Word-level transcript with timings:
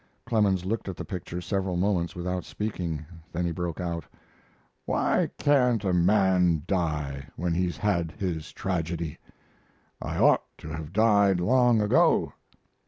Clemens 0.25 0.65
looked 0.65 0.89
at 0.89 0.97
the 0.97 1.05
picture 1.05 1.41
several 1.41 1.77
moments 1.77 2.15
without 2.15 2.43
speaking. 2.43 3.05
Then 3.31 3.45
he 3.45 3.51
broke 3.51 3.79
out: 3.79 4.03
"Why 4.87 5.29
can't 5.37 5.83
a 5.83 5.93
man 5.93 6.63
die 6.65 7.27
when 7.35 7.53
he's 7.53 7.77
had 7.77 8.09
his 8.17 8.51
tragedy? 8.51 9.19
I 10.01 10.17
ought 10.17 10.41
to 10.57 10.69
have 10.69 10.91
died 10.91 11.39
long 11.39 11.81
ago." 11.81 12.33